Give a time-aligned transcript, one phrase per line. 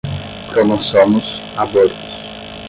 [0.51, 2.09] cromossomos, abortos